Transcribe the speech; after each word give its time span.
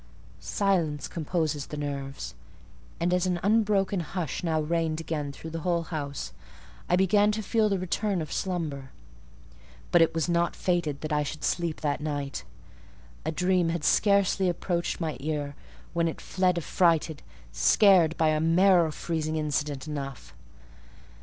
Silence 0.39 1.07
composes 1.07 1.67
the 1.67 1.77
nerves; 1.77 2.33
and 2.99 3.13
as 3.13 3.27
an 3.27 3.39
unbroken 3.43 3.99
hush 3.99 4.43
now 4.43 4.59
reigned 4.59 4.99
again 4.99 5.31
through 5.31 5.51
the 5.51 5.59
whole 5.59 5.83
house, 5.83 6.33
I 6.89 6.95
began 6.95 7.31
to 7.33 7.43
feel 7.43 7.69
the 7.69 7.77
return 7.77 8.19
of 8.19 8.31
slumber. 8.33 8.89
But 9.91 10.01
it 10.01 10.15
was 10.15 10.27
not 10.27 10.55
fated 10.55 11.01
that 11.01 11.13
I 11.13 11.21
should 11.21 11.43
sleep 11.43 11.81
that 11.81 12.01
night. 12.01 12.43
A 13.25 13.31
dream 13.31 13.69
had 13.69 13.83
scarcely 13.83 14.49
approached 14.49 14.99
my 14.99 15.17
ear, 15.19 15.53
when 15.93 16.07
it 16.07 16.19
fled 16.19 16.57
affrighted, 16.57 17.21
scared 17.51 18.17
by 18.17 18.29
a 18.29 18.39
marrow 18.39 18.91
freezing 18.91 19.35
incident 19.35 19.87
enough. 19.87 20.33